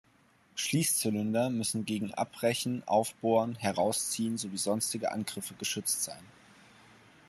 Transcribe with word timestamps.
Schließzylinder 0.55 1.51
müssen 1.51 1.85
gegen 1.85 2.11
Abbrechen, 2.15 2.81
Aufbohren, 2.87 3.53
Herausziehen 3.53 4.35
sowie 4.39 4.57
sonstige 4.57 5.11
Angriffe 5.11 5.53
geschützt 5.53 6.03
sein. 6.05 6.23